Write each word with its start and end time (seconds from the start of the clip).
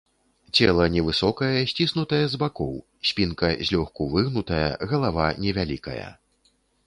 Цела 0.59 0.85
невысокае, 0.93 1.49
сціснутае 1.71 2.21
з 2.31 2.39
бакоў, 2.45 2.71
спінка 3.11 3.51
злёгку 3.69 4.09
выгнутая, 4.15 4.67
галава 4.95 5.25
невялікая. 5.45 6.09